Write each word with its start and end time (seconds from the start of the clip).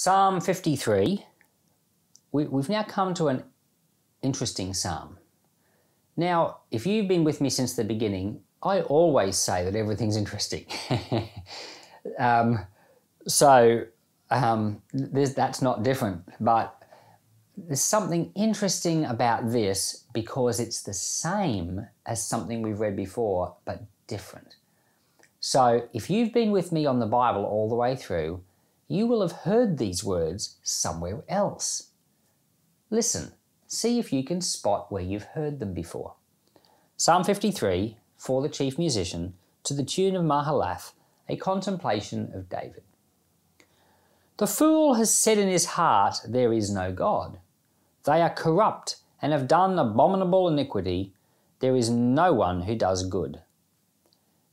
Psalm 0.00 0.40
53, 0.40 1.26
we, 2.30 2.44
we've 2.44 2.68
now 2.68 2.84
come 2.84 3.14
to 3.14 3.26
an 3.26 3.42
interesting 4.22 4.72
psalm. 4.72 5.18
Now, 6.16 6.58
if 6.70 6.86
you've 6.86 7.08
been 7.08 7.24
with 7.24 7.40
me 7.40 7.50
since 7.50 7.74
the 7.74 7.82
beginning, 7.82 8.42
I 8.62 8.82
always 8.82 9.36
say 9.36 9.64
that 9.64 9.74
everything's 9.74 10.16
interesting. 10.16 10.66
um, 12.20 12.60
so 13.26 13.86
um, 14.30 14.80
that's 14.92 15.62
not 15.62 15.82
different, 15.82 16.22
but 16.38 16.80
there's 17.56 17.80
something 17.80 18.30
interesting 18.36 19.04
about 19.04 19.50
this 19.50 20.04
because 20.14 20.60
it's 20.60 20.80
the 20.80 20.94
same 20.94 21.84
as 22.06 22.24
something 22.24 22.62
we've 22.62 22.78
read 22.78 22.94
before, 22.94 23.56
but 23.64 23.82
different. 24.06 24.54
So 25.40 25.88
if 25.92 26.08
you've 26.08 26.32
been 26.32 26.52
with 26.52 26.70
me 26.70 26.86
on 26.86 27.00
the 27.00 27.06
Bible 27.06 27.44
all 27.44 27.68
the 27.68 27.74
way 27.74 27.96
through, 27.96 28.44
you 28.88 29.06
will 29.06 29.20
have 29.20 29.42
heard 29.42 29.76
these 29.76 30.02
words 30.02 30.56
somewhere 30.62 31.22
else. 31.28 31.90
Listen, 32.90 33.32
see 33.66 33.98
if 33.98 34.12
you 34.12 34.24
can 34.24 34.40
spot 34.40 34.90
where 34.90 35.02
you've 35.02 35.34
heard 35.34 35.60
them 35.60 35.74
before. 35.74 36.14
Psalm 36.96 37.22
53 37.22 37.98
for 38.16 38.40
the 38.42 38.48
chief 38.48 38.78
musician 38.78 39.34
to 39.62 39.74
the 39.74 39.84
tune 39.84 40.16
of 40.16 40.24
Mahalath, 40.24 40.92
a 41.28 41.36
contemplation 41.36 42.32
of 42.34 42.48
David. 42.48 42.82
The 44.38 44.46
fool 44.46 44.94
has 44.94 45.14
said 45.14 45.36
in 45.36 45.48
his 45.48 45.66
heart, 45.66 46.20
There 46.26 46.52
is 46.52 46.70
no 46.70 46.90
God. 46.92 47.38
They 48.04 48.22
are 48.22 48.30
corrupt 48.30 48.96
and 49.20 49.32
have 49.32 49.48
done 49.48 49.78
abominable 49.78 50.48
iniquity. 50.48 51.12
There 51.60 51.76
is 51.76 51.90
no 51.90 52.32
one 52.32 52.62
who 52.62 52.74
does 52.74 53.06
good. 53.06 53.42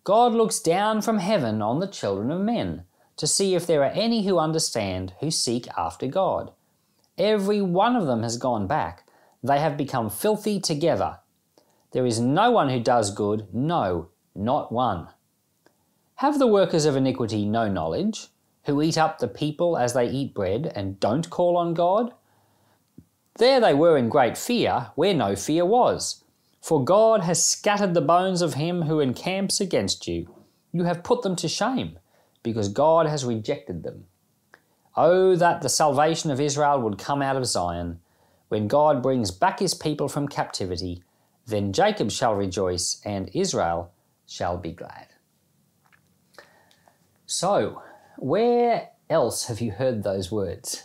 God 0.03 0.33
looks 0.33 0.59
down 0.59 1.01
from 1.01 1.19
heaven 1.19 1.61
on 1.61 1.79
the 1.79 1.87
children 1.87 2.31
of 2.31 2.41
men 2.41 2.83
to 3.17 3.27
see 3.27 3.55
if 3.55 3.65
there 3.65 3.81
are 3.81 3.91
any 3.91 4.25
who 4.25 4.37
understand, 4.37 5.13
who 5.19 5.31
seek 5.31 5.67
after 5.77 6.07
God. 6.07 6.51
Every 7.17 7.61
one 7.61 7.95
of 7.95 8.07
them 8.07 8.23
has 8.23 8.37
gone 8.37 8.67
back. 8.67 9.07
They 9.41 9.59
have 9.59 9.77
become 9.77 10.09
filthy 10.09 10.59
together. 10.59 11.19
There 11.91 12.05
is 12.05 12.19
no 12.19 12.51
one 12.51 12.69
who 12.69 12.79
does 12.79 13.13
good, 13.13 13.47
no, 13.53 14.09
not 14.35 14.71
one. 14.71 15.07
Have 16.15 16.39
the 16.39 16.47
workers 16.47 16.85
of 16.85 16.95
iniquity 16.95 17.45
no 17.45 17.69
knowledge, 17.69 18.27
who 18.63 18.81
eat 18.81 18.97
up 18.97 19.19
the 19.19 19.27
people 19.27 19.77
as 19.77 19.93
they 19.93 20.09
eat 20.09 20.33
bread 20.33 20.71
and 20.75 20.99
don't 20.99 21.29
call 21.29 21.55
on 21.55 21.73
God? 21.73 22.13
There 23.37 23.59
they 23.59 23.73
were 23.73 23.97
in 23.97 24.09
great 24.09 24.37
fear, 24.37 24.91
where 24.95 25.13
no 25.13 25.35
fear 25.35 25.65
was. 25.65 26.23
For 26.61 26.83
God 26.83 27.21
has 27.21 27.45
scattered 27.45 27.93
the 27.93 28.01
bones 28.01 28.41
of 28.41 28.55
him 28.55 28.83
who 28.83 28.99
encamps 28.99 29.61
against 29.61 30.07
you. 30.07 30.33
You 30.73 30.83
have 30.83 31.03
put 31.03 31.21
them 31.21 31.35
to 31.37 31.47
shame 31.47 31.99
because 32.45 32.69
God 32.69 33.07
has 33.07 33.25
rejected 33.25 33.81
them. 33.81 34.05
Oh, 34.95 35.35
that 35.35 35.63
the 35.63 35.67
salvation 35.67 36.29
of 36.29 36.39
Israel 36.39 36.79
would 36.79 36.99
come 36.99 37.23
out 37.23 37.35
of 37.35 37.47
Zion. 37.47 37.99
When 38.49 38.67
God 38.67 39.01
brings 39.01 39.31
back 39.31 39.59
his 39.59 39.73
people 39.73 40.07
from 40.07 40.27
captivity, 40.27 41.01
then 41.47 41.73
Jacob 41.73 42.11
shall 42.11 42.35
rejoice 42.35 43.01
and 43.03 43.31
Israel 43.33 43.91
shall 44.27 44.57
be 44.57 44.71
glad. 44.71 45.07
So, 47.25 47.81
where 48.17 48.89
else 49.09 49.47
have 49.47 49.59
you 49.59 49.71
heard 49.71 50.03
those 50.03 50.31
words? 50.31 50.83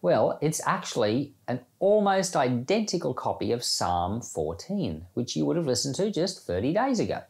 Well, 0.00 0.38
it's 0.40 0.62
actually 0.66 1.34
an 1.46 1.60
almost 1.80 2.34
identical 2.34 3.12
copy 3.12 3.52
of 3.52 3.62
Psalm 3.62 4.22
14, 4.22 5.04
which 5.12 5.36
you 5.36 5.44
would 5.44 5.58
have 5.58 5.66
listened 5.66 5.96
to 5.96 6.10
just 6.10 6.46
30 6.46 6.72
days 6.72 6.98
ago. 6.98 7.22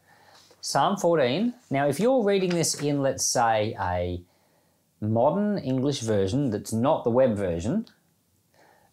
Psalm 0.65 0.97
14. 0.97 1.53
Now, 1.69 1.87
if 1.87 1.99
you're 1.99 2.23
reading 2.23 2.49
this 2.49 2.73
in, 2.81 3.03
let's 3.03 3.23
say, 3.23 3.75
a 3.79 4.19
modern 4.99 5.59
English 5.59 5.99
version 5.99 6.49
that's 6.49 6.73
not 6.73 7.03
the 7.03 7.11
web 7.11 7.35
version, 7.35 7.85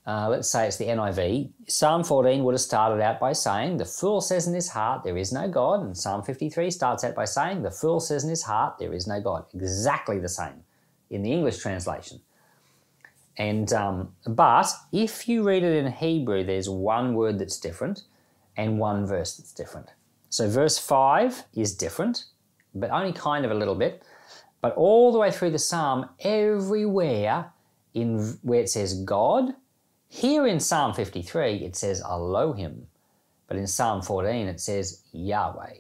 uh, 0.06 0.29
let's 0.29 0.51
say 0.51 0.67
it's 0.67 0.77
the 0.77 0.85
NIV, 0.85 1.48
Psalm 1.67 2.05
14 2.05 2.45
would 2.45 2.52
have 2.52 2.61
started 2.61 3.02
out 3.02 3.19
by 3.19 3.33
saying, 3.33 3.79
The 3.79 3.86
fool 3.86 4.20
says 4.20 4.47
in 4.47 4.52
his 4.52 4.69
heart, 4.69 5.02
There 5.02 5.17
is 5.17 5.33
no 5.33 5.48
God. 5.48 5.80
And 5.80 5.97
Psalm 5.97 6.23
53 6.23 6.70
starts 6.70 7.05
out 7.05 7.14
by 7.14 7.24
saying, 7.24 7.63
The 7.63 7.70
fool 7.70 8.01
says 8.01 8.23
in 8.23 8.29
his 8.29 8.42
heart, 8.42 8.77
There 8.79 8.92
is 8.92 9.07
no 9.07 9.23
God. 9.23 9.47
Exactly 9.55 10.18
the 10.18 10.29
same 10.29 10.64
in 11.08 11.23
the 11.23 11.33
English 11.33 11.57
translation. 11.57 12.20
And 13.39 13.73
um, 13.73 14.14
but 14.27 14.70
if 14.92 15.27
you 15.27 15.42
read 15.42 15.63
it 15.63 15.74
in 15.83 15.91
Hebrew, 15.91 16.45
there's 16.45 16.68
one 16.68 17.14
word 17.14 17.39
that's 17.39 17.58
different 17.58 18.02
and 18.58 18.79
one 18.79 19.07
verse 19.07 19.39
that's 19.39 19.55
different. 19.55 19.89
So 20.33 20.48
verse 20.48 20.79
5 20.79 21.45
is 21.53 21.75
different, 21.75 22.25
but 22.75 22.89
only 22.89 23.13
kind 23.13 23.45
of 23.45 23.51
a 23.51 23.55
little 23.55 23.75
bit. 23.75 24.03
But 24.63 24.75
all 24.77 25.13
the 25.13 25.19
way 25.19 25.31
through 25.31 25.51
the 25.51 25.59
psalm, 25.59 26.09
everywhere 26.20 27.53
in 27.93 28.39
where 28.41 28.61
it 28.61 28.71
says 28.71 29.05
God, 29.05 29.53
here 30.09 30.47
in 30.47 30.59
Psalm 30.59 30.95
53 30.95 31.57
it 31.57 31.77
says 31.77 32.01
Elohim, 32.01 32.87
but 33.47 33.59
in 33.59 33.67
Psalm 33.67 34.01
14 34.01 34.47
it 34.47 34.59
says 34.59 35.03
Yahweh. 35.13 35.75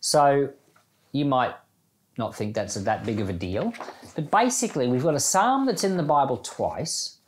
So 0.00 0.50
you 1.12 1.24
might 1.24 1.54
not 2.18 2.34
think 2.34 2.56
that's 2.56 2.74
that 2.74 3.04
big 3.04 3.20
of 3.20 3.28
a 3.28 3.32
deal, 3.32 3.72
but 4.16 4.28
basically 4.32 4.88
we've 4.88 5.04
got 5.04 5.14
a 5.14 5.20
psalm 5.20 5.66
that's 5.66 5.84
in 5.84 5.96
the 5.96 6.02
Bible 6.02 6.38
twice. 6.38 7.18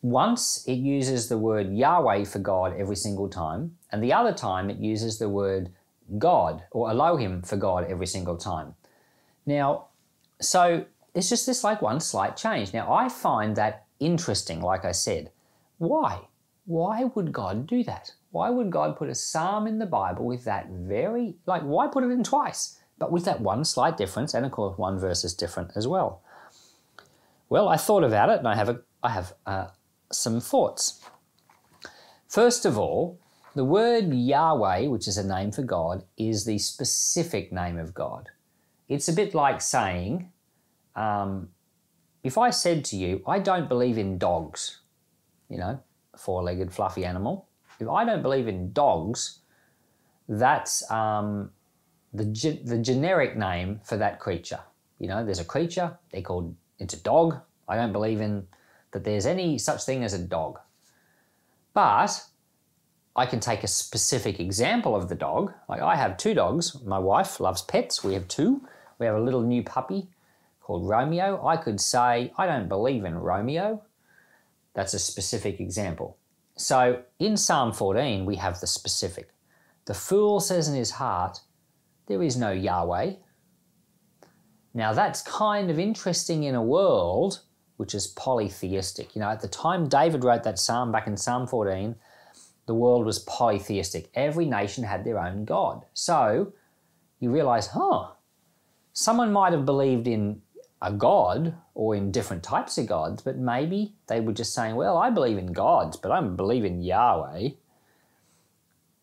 Once 0.00 0.64
it 0.66 0.78
uses 0.78 1.28
the 1.28 1.36
word 1.36 1.74
Yahweh 1.74 2.24
for 2.24 2.38
God 2.38 2.74
every 2.78 2.96
single 2.96 3.28
time, 3.28 3.76
and 3.92 4.02
the 4.02 4.12
other 4.12 4.32
time 4.32 4.70
it 4.70 4.78
uses 4.78 5.18
the 5.18 5.28
word 5.28 5.70
God 6.18 6.64
or 6.70 6.90
Elohim 6.90 7.42
for 7.42 7.56
God 7.56 7.86
every 7.88 8.06
single 8.06 8.36
time. 8.36 8.74
Now, 9.46 9.88
so 10.40 10.86
it's 11.14 11.28
just 11.28 11.46
this 11.46 11.62
like 11.62 11.82
one 11.82 12.00
slight 12.00 12.36
change. 12.36 12.72
Now, 12.72 12.92
I 12.92 13.08
find 13.08 13.56
that 13.56 13.86
interesting, 14.00 14.60
like 14.60 14.84
I 14.84 14.92
said. 14.92 15.30
Why? 15.78 16.20
Why 16.64 17.04
would 17.04 17.32
God 17.32 17.66
do 17.66 17.82
that? 17.84 18.12
Why 18.30 18.50
would 18.50 18.70
God 18.70 18.96
put 18.96 19.08
a 19.08 19.14
psalm 19.14 19.66
in 19.66 19.78
the 19.78 19.86
Bible 19.86 20.24
with 20.24 20.44
that 20.44 20.68
very, 20.70 21.36
like, 21.46 21.62
why 21.62 21.86
put 21.88 22.04
it 22.04 22.10
in 22.10 22.22
twice? 22.22 22.78
But 22.98 23.12
with 23.12 23.24
that 23.24 23.40
one 23.40 23.64
slight 23.64 23.96
difference, 23.96 24.32
and 24.32 24.46
of 24.46 24.52
course, 24.52 24.78
one 24.78 24.98
verse 24.98 25.24
is 25.24 25.34
different 25.34 25.72
as 25.76 25.88
well. 25.88 26.22
Well, 27.48 27.68
I 27.68 27.76
thought 27.76 28.04
about 28.04 28.30
it 28.30 28.38
and 28.38 28.48
I 28.48 28.54
have, 28.54 28.68
a, 28.68 28.80
I 29.02 29.10
have 29.10 29.34
uh, 29.44 29.66
some 30.10 30.40
thoughts. 30.40 31.04
First 32.28 32.64
of 32.64 32.78
all, 32.78 33.18
the 33.54 33.64
word 33.64 34.12
Yahweh, 34.12 34.86
which 34.86 35.06
is 35.06 35.18
a 35.18 35.26
name 35.26 35.52
for 35.52 35.62
God, 35.62 36.04
is 36.16 36.44
the 36.44 36.58
specific 36.58 37.52
name 37.52 37.78
of 37.78 37.94
God. 37.94 38.30
It's 38.88 39.08
a 39.08 39.12
bit 39.12 39.34
like 39.34 39.60
saying, 39.60 40.30
um, 40.96 41.48
if 42.22 42.38
I 42.38 42.50
said 42.50 42.84
to 42.86 42.96
you, 42.96 43.22
I 43.26 43.38
don't 43.38 43.68
believe 43.68 43.98
in 43.98 44.18
dogs, 44.18 44.80
you 45.48 45.58
know, 45.58 45.80
four 46.16 46.42
legged 46.42 46.72
fluffy 46.72 47.04
animal, 47.04 47.48
if 47.80 47.88
I 47.88 48.04
don't 48.04 48.22
believe 48.22 48.48
in 48.48 48.72
dogs, 48.72 49.40
that's 50.28 50.88
um, 50.90 51.50
the, 52.12 52.24
ge- 52.26 52.64
the 52.64 52.78
generic 52.78 53.36
name 53.36 53.80
for 53.84 53.96
that 53.96 54.20
creature. 54.20 54.60
You 54.98 55.08
know, 55.08 55.24
there's 55.24 55.40
a 55.40 55.44
creature, 55.44 55.98
they're 56.12 56.22
called, 56.22 56.54
it's 56.78 56.94
a 56.94 57.02
dog. 57.02 57.40
I 57.68 57.76
don't 57.76 57.92
believe 57.92 58.20
in 58.20 58.46
that 58.92 59.04
there's 59.04 59.26
any 59.26 59.58
such 59.58 59.84
thing 59.84 60.04
as 60.04 60.12
a 60.12 60.18
dog. 60.18 60.58
But 61.74 62.22
I 63.14 63.26
can 63.26 63.40
take 63.40 63.62
a 63.62 63.68
specific 63.68 64.40
example 64.40 64.96
of 64.96 65.08
the 65.08 65.14
dog. 65.14 65.52
Like 65.68 65.82
I 65.82 65.96
have 65.96 66.16
two 66.16 66.34
dogs. 66.34 66.82
My 66.82 66.98
wife 66.98 67.40
loves 67.40 67.62
pets. 67.62 68.02
We 68.02 68.14
have 68.14 68.26
two. 68.28 68.66
We 68.98 69.06
have 69.06 69.16
a 69.16 69.20
little 69.20 69.42
new 69.42 69.62
puppy 69.62 70.08
called 70.60 70.88
Romeo. 70.88 71.44
I 71.46 71.56
could 71.56 71.80
say, 71.80 72.32
I 72.38 72.46
don't 72.46 72.68
believe 72.68 73.04
in 73.04 73.16
Romeo. 73.16 73.82
That's 74.74 74.94
a 74.94 74.98
specific 74.98 75.60
example. 75.60 76.16
So 76.56 77.02
in 77.18 77.36
Psalm 77.36 77.72
14, 77.72 78.24
we 78.24 78.36
have 78.36 78.60
the 78.60 78.66
specific. 78.66 79.28
The 79.84 79.94
fool 79.94 80.40
says 80.40 80.68
in 80.68 80.74
his 80.74 80.92
heart, 80.92 81.40
There 82.06 82.22
is 82.22 82.36
no 82.36 82.50
Yahweh. 82.50 83.14
Now 84.74 84.94
that's 84.94 85.22
kind 85.22 85.70
of 85.70 85.78
interesting 85.78 86.44
in 86.44 86.54
a 86.54 86.62
world 86.62 87.40
which 87.76 87.94
is 87.94 88.06
polytheistic. 88.06 89.14
You 89.14 89.20
know, 89.20 89.28
at 89.28 89.40
the 89.40 89.48
time 89.48 89.88
David 89.88 90.24
wrote 90.24 90.44
that 90.44 90.58
psalm 90.58 90.92
back 90.92 91.06
in 91.06 91.16
Psalm 91.16 91.46
14, 91.46 91.96
the 92.66 92.74
world 92.74 93.04
was 93.04 93.18
polytheistic. 93.20 94.10
Every 94.14 94.46
nation 94.46 94.84
had 94.84 95.04
their 95.04 95.18
own 95.18 95.44
God. 95.44 95.84
So 95.94 96.52
you 97.20 97.30
realize, 97.30 97.68
huh, 97.68 98.10
someone 98.92 99.32
might 99.32 99.52
have 99.52 99.66
believed 99.66 100.06
in 100.06 100.42
a 100.80 100.92
God 100.92 101.54
or 101.74 101.94
in 101.94 102.10
different 102.10 102.42
types 102.42 102.76
of 102.78 102.86
gods, 102.86 103.22
but 103.22 103.38
maybe 103.38 103.94
they 104.08 104.20
were 104.20 104.32
just 104.32 104.54
saying, 104.54 104.74
well, 104.74 104.98
I 104.98 105.10
believe 105.10 105.38
in 105.38 105.52
gods, 105.52 105.96
but 105.96 106.10
I 106.10 106.20
don't 106.20 106.36
believe 106.36 106.64
in 106.64 106.82
Yahweh. 106.82 107.50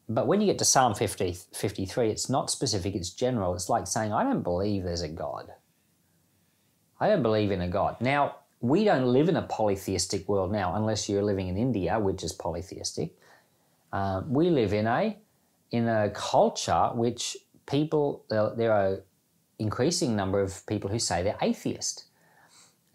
But 0.09 0.27
when 0.27 0.41
you 0.41 0.47
get 0.47 0.59
to 0.59 0.65
Psalm 0.65 0.95
50, 0.95 1.37
53, 1.53 2.09
it's 2.09 2.29
not 2.29 2.49
specific, 2.49 2.95
it's 2.95 3.11
general. 3.11 3.53
It's 3.53 3.69
like 3.69 3.87
saying, 3.87 4.11
I 4.11 4.23
don't 4.23 4.41
believe 4.41 4.83
there's 4.83 5.03
a 5.03 5.07
God. 5.07 5.53
I 6.99 7.07
don't 7.07 7.23
believe 7.23 7.51
in 7.51 7.61
a 7.61 7.69
God. 7.69 8.01
Now, 8.01 8.35
we 8.59 8.83
don't 8.83 9.05
live 9.05 9.29
in 9.29 9.37
a 9.37 9.43
polytheistic 9.43 10.27
world 10.27 10.51
now, 10.51 10.75
unless 10.75 11.07
you're 11.07 11.23
living 11.23 11.47
in 11.47 11.57
India, 11.57 11.97
which 11.97 12.23
is 12.23 12.33
polytheistic. 12.33 13.15
Um, 13.91 14.31
we 14.31 14.49
live 14.49 14.73
in 14.73 14.87
a 14.87 15.17
in 15.71 15.87
a 15.87 16.09
culture 16.09 16.89
which 16.93 17.37
people 17.65 18.25
there 18.29 18.71
are 18.71 19.03
increasing 19.59 20.15
number 20.15 20.41
of 20.41 20.65
people 20.67 20.89
who 20.89 20.99
say 20.99 21.21
they're 21.21 21.37
atheist. 21.41 22.05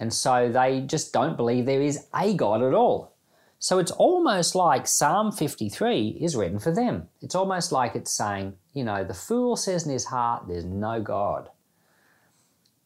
And 0.01 0.13
so 0.13 0.51
they 0.51 0.81
just 0.81 1.13
don't 1.13 1.37
believe 1.37 1.67
there 1.67 1.83
is 1.83 2.07
a 2.15 2.35
God 2.35 2.63
at 2.63 2.75
all. 2.75 3.15
So 3.59 3.79
it's 3.79 3.93
almost 3.93 4.55
like 4.55 4.87
Psalm 4.87 5.31
53 5.33 6.19
is 6.21 6.37
written 6.37 6.59
for 6.59 6.75
them. 6.75 7.09
It's 7.23 7.35
almost 7.35 7.73
like 7.73 7.95
it's 7.95 8.13
saying, 8.13 8.55
you 8.75 8.85
know, 8.85 9.05
the 9.05 9.15
fool 9.15 9.57
says 9.57 9.87
in 9.87 9.93
his 9.93 10.07
heart, 10.07 10.49
there's 10.49 10.65
no 10.65 11.01
God. 11.01 11.49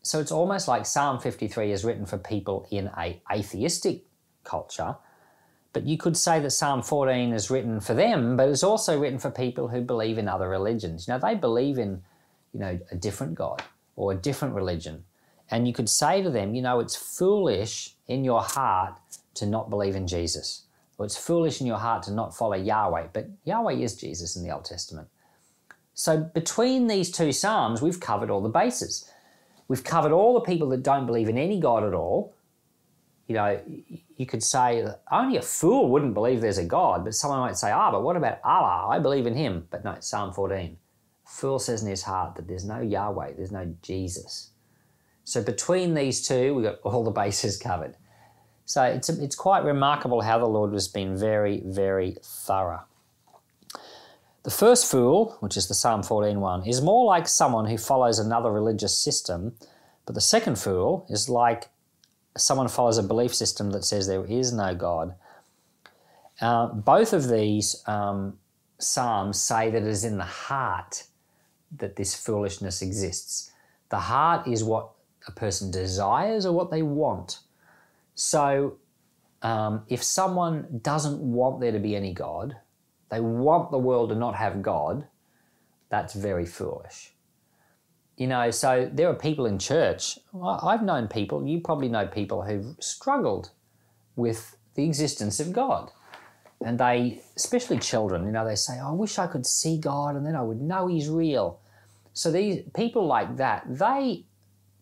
So 0.02 0.20
it's 0.20 0.30
almost 0.30 0.68
like 0.68 0.86
Psalm 0.86 1.18
53 1.18 1.72
is 1.72 1.84
written 1.84 2.06
for 2.06 2.18
people 2.18 2.68
in 2.70 2.90
a 2.96 3.20
atheistic 3.32 4.04
culture. 4.44 4.96
But 5.72 5.86
you 5.86 5.98
could 5.98 6.16
say 6.16 6.40
that 6.40 6.50
Psalm 6.50 6.82
14 6.82 7.32
is 7.32 7.50
written 7.50 7.80
for 7.80 7.94
them, 7.94 8.36
but 8.36 8.48
it's 8.48 8.62
also 8.62 8.98
written 8.98 9.18
for 9.18 9.30
people 9.30 9.68
who 9.68 9.80
believe 9.80 10.18
in 10.18 10.28
other 10.28 10.48
religions. 10.48 11.06
You 11.06 11.14
know, 11.14 11.20
they 11.20 11.34
believe 11.34 11.78
in, 11.78 12.02
you 12.52 12.60
know, 12.60 12.78
a 12.90 12.96
different 12.96 13.34
God 13.34 13.62
or 13.94 14.12
a 14.12 14.16
different 14.16 14.54
religion. 14.54 15.04
And 15.50 15.66
you 15.66 15.74
could 15.74 15.88
say 15.88 16.22
to 16.22 16.30
them, 16.30 16.54
you 16.54 16.62
know, 16.62 16.80
it's 16.80 16.96
foolish 16.96 17.94
in 18.06 18.24
your 18.24 18.42
heart 18.42 18.98
to 19.34 19.46
not 19.46 19.70
believe 19.70 19.94
in 19.94 20.06
Jesus. 20.06 20.64
Or 20.96 21.06
it's 21.06 21.16
foolish 21.16 21.60
in 21.60 21.66
your 21.66 21.78
heart 21.78 22.02
to 22.04 22.12
not 22.12 22.36
follow 22.36 22.56
Yahweh. 22.56 23.08
But 23.12 23.28
Yahweh 23.44 23.74
is 23.74 23.94
Jesus 23.94 24.36
in 24.36 24.42
the 24.42 24.50
Old 24.50 24.64
Testament. 24.64 25.08
So 25.94 26.18
between 26.18 26.86
these 26.86 27.10
two 27.10 27.32
Psalms, 27.32 27.82
we've 27.82 28.00
covered 28.00 28.30
all 28.30 28.40
the 28.40 28.48
bases. 28.48 29.10
We've 29.68 29.84
covered 29.84 30.12
all 30.12 30.34
the 30.34 30.40
people 30.40 30.68
that 30.70 30.82
don't 30.82 31.06
believe 31.06 31.28
in 31.28 31.38
any 31.38 31.60
God 31.60 31.84
at 31.84 31.94
all. 31.94 32.34
You 33.28 33.34
know, 33.34 33.60
you 34.16 34.26
could 34.26 34.42
say 34.42 34.86
only 35.12 35.36
a 35.36 35.42
fool 35.42 35.90
wouldn't 35.90 36.14
believe 36.14 36.40
there's 36.40 36.58
a 36.58 36.64
God, 36.64 37.04
but 37.04 37.14
someone 37.14 37.40
might 37.40 37.58
say, 37.58 37.70
ah, 37.70 37.90
but 37.92 38.02
what 38.02 38.16
about 38.16 38.38
Allah? 38.42 38.88
I 38.90 38.98
believe 38.98 39.26
in 39.26 39.34
him. 39.34 39.68
But 39.70 39.84
no, 39.84 39.96
Psalm 40.00 40.32
14. 40.32 40.78
Fool 41.26 41.58
says 41.58 41.82
in 41.82 41.88
his 41.88 42.02
heart 42.02 42.36
that 42.36 42.48
there's 42.48 42.64
no 42.64 42.80
Yahweh, 42.80 43.34
there's 43.36 43.52
no 43.52 43.74
Jesus. 43.82 44.50
So 45.24 45.42
between 45.42 45.92
these 45.92 46.26
two, 46.26 46.54
we've 46.54 46.64
got 46.64 46.80
all 46.82 47.04
the 47.04 47.10
bases 47.10 47.58
covered. 47.58 47.96
So 48.64 48.82
it's, 48.82 49.10
it's 49.10 49.36
quite 49.36 49.62
remarkable 49.62 50.22
how 50.22 50.38
the 50.38 50.46
Lord 50.46 50.72
has 50.72 50.88
been 50.88 51.16
very, 51.18 51.62
very 51.64 52.16
thorough. 52.22 52.84
The 54.42 54.50
first 54.50 54.90
fool, 54.90 55.36
which 55.40 55.58
is 55.58 55.68
the 55.68 55.74
Psalm 55.74 56.02
14 56.02 56.40
one, 56.40 56.66
is 56.66 56.80
more 56.80 57.04
like 57.04 57.28
someone 57.28 57.66
who 57.66 57.76
follows 57.76 58.18
another 58.18 58.50
religious 58.50 58.96
system, 58.96 59.52
but 60.06 60.14
the 60.14 60.22
second 60.22 60.58
fool 60.58 61.04
is 61.10 61.28
like 61.28 61.68
someone 62.40 62.68
follows 62.68 62.98
a 62.98 63.02
belief 63.02 63.34
system 63.34 63.70
that 63.70 63.84
says 63.84 64.06
there 64.06 64.24
is 64.24 64.52
no 64.52 64.74
God. 64.74 65.14
Uh, 66.40 66.68
both 66.68 67.12
of 67.12 67.28
these 67.28 67.82
um, 67.86 68.38
Psalms 68.78 69.42
say 69.42 69.70
that 69.70 69.82
it 69.82 69.88
is 69.88 70.04
in 70.04 70.18
the 70.18 70.24
heart 70.24 71.04
that 71.76 71.96
this 71.96 72.14
foolishness 72.14 72.80
exists. 72.80 73.52
The 73.90 73.98
heart 73.98 74.46
is 74.46 74.62
what 74.62 74.90
a 75.26 75.32
person 75.32 75.70
desires 75.70 76.46
or 76.46 76.52
what 76.52 76.70
they 76.70 76.82
want. 76.82 77.40
So, 78.14 78.78
um, 79.42 79.82
if 79.88 80.02
someone 80.02 80.80
doesn't 80.82 81.20
want 81.20 81.60
there 81.60 81.72
to 81.72 81.78
be 81.78 81.94
any 81.94 82.12
God, 82.12 82.56
they 83.10 83.20
want 83.20 83.70
the 83.70 83.78
world 83.78 84.10
to 84.10 84.14
not 84.14 84.34
have 84.34 84.62
God, 84.62 85.06
that's 85.88 86.14
very 86.14 86.46
foolish. 86.46 87.12
You 88.18 88.26
know, 88.26 88.50
so 88.50 88.90
there 88.92 89.08
are 89.08 89.14
people 89.14 89.46
in 89.46 89.60
church, 89.60 90.18
I've 90.44 90.82
known 90.82 91.06
people, 91.06 91.46
you 91.46 91.60
probably 91.60 91.88
know 91.88 92.06
people 92.08 92.42
who've 92.42 92.74
struggled 92.80 93.50
with 94.16 94.56
the 94.74 94.84
existence 94.84 95.38
of 95.38 95.52
God. 95.52 95.92
And 96.64 96.80
they, 96.80 97.22
especially 97.36 97.78
children, 97.78 98.26
you 98.26 98.32
know, 98.32 98.44
they 98.44 98.56
say, 98.56 98.80
oh, 98.82 98.88
I 98.88 98.92
wish 98.92 99.20
I 99.20 99.28
could 99.28 99.46
see 99.46 99.78
God 99.78 100.16
and 100.16 100.26
then 100.26 100.34
I 100.34 100.42
would 100.42 100.60
know 100.60 100.88
He's 100.88 101.08
real. 101.08 101.60
So 102.12 102.32
these 102.32 102.64
people 102.74 103.06
like 103.06 103.36
that, 103.36 103.64
they 103.68 104.24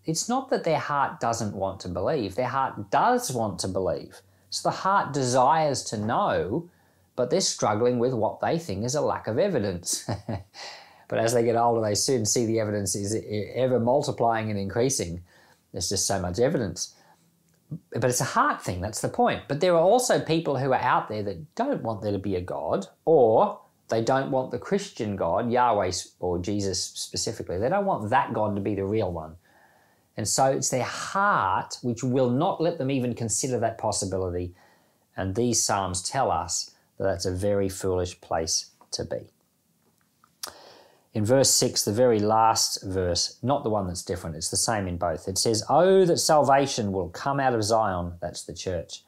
it's 0.06 0.28
not 0.28 0.48
that 0.50 0.64
their 0.64 0.78
heart 0.78 1.20
doesn't 1.20 1.54
want 1.54 1.80
to 1.80 1.88
believe, 1.88 2.36
their 2.36 2.48
heart 2.48 2.90
does 2.90 3.30
want 3.32 3.58
to 3.58 3.68
believe. 3.68 4.22
So 4.48 4.70
the 4.70 4.76
heart 4.76 5.12
desires 5.12 5.82
to 5.84 5.98
know, 5.98 6.70
but 7.16 7.28
they're 7.28 7.40
struggling 7.40 7.98
with 7.98 8.14
what 8.14 8.40
they 8.40 8.58
think 8.58 8.84
is 8.84 8.94
a 8.94 9.00
lack 9.00 9.26
of 9.26 9.38
evidence. 9.38 10.08
but 11.08 11.19
as 11.19 11.32
they 11.32 11.44
get 11.44 11.56
older, 11.56 11.81
they 11.81 11.94
soon 11.94 12.25
see 12.25 12.47
the 12.47 12.61
evidence 12.61 12.94
is 12.94 13.17
ever 13.55 13.79
multiplying 13.79 14.50
and 14.50 14.58
increasing. 14.58 15.23
There's 15.73 15.88
just 15.88 16.06
so 16.06 16.20
much 16.20 16.38
evidence. 16.38 16.94
But 17.91 18.05
it's 18.05 18.20
a 18.20 18.25
heart 18.25 18.62
thing, 18.62 18.81
that's 18.81 19.00
the 19.00 19.08
point. 19.08 19.43
But 19.49 19.61
there 19.61 19.75
are 19.75 19.81
also 19.81 20.20
people 20.20 20.56
who 20.58 20.73
are 20.73 20.81
out 20.81 21.08
there 21.08 21.23
that 21.25 21.55
don't 21.55 21.82
want 21.82 22.03
there 22.03 22.12
to 22.12 22.19
be 22.19 22.37
a 22.37 22.41
God, 22.41 22.87
or 23.05 23.61
they 23.88 24.03
don't 24.03 24.31
want 24.31 24.50
the 24.50 24.58
Christian 24.58 25.17
God, 25.17 25.50
Yahweh 25.50 25.93
or 26.20 26.38
Jesus 26.38 26.82
specifically. 26.82 27.58
They 27.58 27.69
don't 27.69 27.87
want 27.87 28.11
that 28.11 28.32
God 28.32 28.55
to 28.55 28.61
be 28.61 28.75
the 28.75 28.85
real 28.85 29.12
one. 29.12 29.37
And 30.17 30.26
so 30.26 30.47
it's 30.47 30.70
their 30.70 30.85
heart 30.85 31.79
which 31.82 32.03
will 32.03 32.31
not 32.31 32.61
let 32.61 32.79
them 32.79 32.91
even 32.91 33.14
consider 33.14 33.58
that 33.61 33.79
possibility. 33.79 34.55
And 35.17 35.35
these 35.35 35.62
Psalms 35.62 36.03
tell 36.03 36.31
us 36.31 36.70
that 36.99 37.05
that's 37.05 37.26
a 37.26 37.35
very 37.35 37.69
foolish 37.69 38.20
place 38.20 38.70
to 38.93 39.05
be. 39.05 39.31
In 41.16 41.24
verse 41.24 41.48
6, 41.48 41.86
the 41.86 41.94
very 41.94 42.18
last 42.18 42.82
verse, 42.82 43.38
not 43.42 43.64
the 43.64 43.70
one 43.70 43.86
that's 43.86 44.02
different, 44.02 44.36
it's 44.36 44.50
the 44.50 44.56
same 44.58 44.86
in 44.86 44.98
both. 44.98 45.26
It 45.28 45.38
says, 45.38 45.64
Oh, 45.66 46.04
that 46.04 46.18
salvation 46.18 46.92
will 46.92 47.08
come 47.08 47.40
out 47.40 47.54
of 47.54 47.64
Zion, 47.64 48.18
that's 48.20 48.42
the 48.42 48.52
church. 48.52 49.02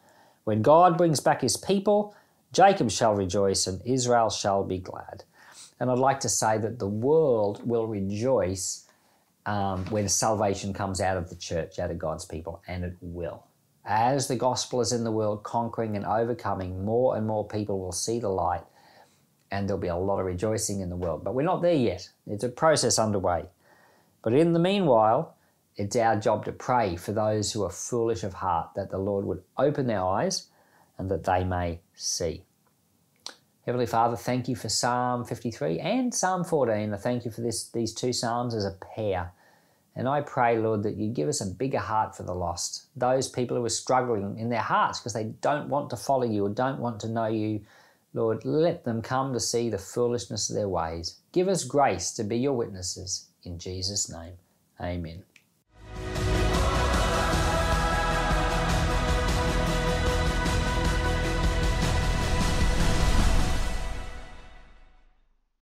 When 0.44 0.62
God 0.62 0.96
brings 0.96 1.20
back 1.20 1.42
his 1.42 1.58
people, 1.58 2.16
Jacob 2.50 2.90
shall 2.90 3.14
rejoice 3.14 3.66
and 3.66 3.82
Israel 3.84 4.30
shall 4.30 4.64
be 4.64 4.78
glad. 4.78 5.24
And 5.78 5.90
I'd 5.90 5.98
like 5.98 6.20
to 6.20 6.30
say 6.30 6.56
that 6.56 6.78
the 6.78 6.88
world 6.88 7.68
will 7.68 7.86
rejoice 7.86 8.86
um, 9.44 9.84
when 9.90 10.08
salvation 10.08 10.72
comes 10.72 11.02
out 11.02 11.18
of 11.18 11.28
the 11.28 11.36
church, 11.36 11.78
out 11.78 11.90
of 11.90 11.98
God's 11.98 12.24
people, 12.24 12.62
and 12.66 12.84
it 12.84 12.96
will. 13.02 13.44
As 13.84 14.28
the 14.28 14.36
gospel 14.36 14.80
is 14.80 14.94
in 14.94 15.04
the 15.04 15.12
world, 15.12 15.42
conquering 15.42 15.94
and 15.94 16.06
overcoming, 16.06 16.86
more 16.86 17.18
and 17.18 17.26
more 17.26 17.46
people 17.46 17.78
will 17.78 17.92
see 17.92 18.18
the 18.18 18.30
light, 18.30 18.64
and 19.50 19.68
there'll 19.68 19.80
be 19.80 19.88
a 19.88 19.96
lot 19.96 20.18
of 20.18 20.26
rejoicing 20.26 20.80
in 20.80 20.90
the 20.90 20.96
world. 20.96 21.24
But 21.24 21.34
we're 21.34 21.42
not 21.42 21.62
there 21.62 21.74
yet. 21.74 22.08
It's 22.26 22.44
a 22.44 22.48
process 22.48 22.98
underway. 22.98 23.46
But 24.22 24.34
in 24.34 24.52
the 24.52 24.58
meanwhile, 24.58 25.36
it's 25.76 25.96
our 25.96 26.16
job 26.18 26.44
to 26.44 26.52
pray 26.52 26.96
for 26.96 27.12
those 27.12 27.52
who 27.52 27.62
are 27.64 27.70
foolish 27.70 28.24
of 28.24 28.34
heart, 28.34 28.70
that 28.74 28.90
the 28.90 28.98
Lord 28.98 29.24
would 29.24 29.42
open 29.56 29.86
their 29.86 30.02
eyes 30.02 30.48
and 30.98 31.10
that 31.10 31.24
they 31.24 31.44
may 31.44 31.80
see. 31.94 32.42
Heavenly 33.64 33.86
Father, 33.86 34.16
thank 34.16 34.48
you 34.48 34.56
for 34.56 34.68
Psalm 34.68 35.24
53 35.24 35.78
and 35.78 36.14
Psalm 36.14 36.42
14. 36.42 36.92
I 36.92 36.96
thank 36.96 37.24
you 37.24 37.30
for 37.30 37.42
this, 37.42 37.68
these 37.68 37.92
two 37.92 38.12
Psalms 38.12 38.54
as 38.54 38.64
a 38.64 38.76
pair. 38.94 39.32
And 39.94 40.08
I 40.08 40.20
pray, 40.20 40.58
Lord, 40.58 40.84
that 40.84 40.96
you 40.96 41.08
give 41.10 41.28
us 41.28 41.40
a 41.40 41.46
bigger 41.46 41.78
heart 41.78 42.16
for 42.16 42.22
the 42.22 42.34
lost. 42.34 42.86
Those 42.96 43.28
people 43.28 43.56
who 43.56 43.64
are 43.64 43.68
struggling 43.68 44.38
in 44.38 44.48
their 44.48 44.62
hearts 44.62 45.00
because 45.00 45.12
they 45.12 45.24
don't 45.42 45.68
want 45.68 45.90
to 45.90 45.96
follow 45.96 46.24
you 46.24 46.46
or 46.46 46.48
don't 46.48 46.78
want 46.78 47.00
to 47.00 47.08
know 47.08 47.26
you. 47.26 47.60
Lord, 48.14 48.44
let 48.44 48.84
them 48.84 49.02
come 49.02 49.32
to 49.32 49.40
see 49.40 49.68
the 49.68 49.78
foolishness 49.78 50.48
of 50.48 50.56
their 50.56 50.68
ways. 50.68 51.18
Give 51.32 51.48
us 51.48 51.64
grace 51.64 52.12
to 52.12 52.24
be 52.24 52.38
your 52.38 52.54
witnesses. 52.54 53.28
In 53.44 53.58
Jesus' 53.58 54.10
name, 54.10 54.34
amen. 54.80 55.24